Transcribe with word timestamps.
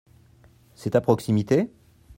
C'est 0.73 0.95
à 0.95 1.01
proximité? 1.01 1.69